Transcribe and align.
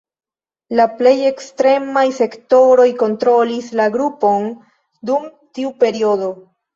La 0.77 0.85
plej 1.01 1.11
ekstremaj 1.31 2.05
sektoroj 2.19 2.87
kontrolis 3.01 3.67
la 3.81 3.85
grupon 3.97 4.49
dum 5.11 5.29
tiu 5.59 5.75
periodo. 5.85 6.31